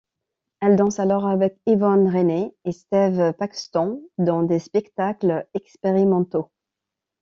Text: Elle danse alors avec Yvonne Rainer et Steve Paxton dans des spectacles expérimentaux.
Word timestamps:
Elle 0.61 0.77
danse 0.77 0.97
alors 0.99 1.27
avec 1.27 1.59
Yvonne 1.67 2.07
Rainer 2.07 2.55
et 2.65 2.71
Steve 2.71 3.33
Paxton 3.33 4.01
dans 4.17 4.41
des 4.41 4.57
spectacles 4.57 5.47
expérimentaux. 5.53 6.49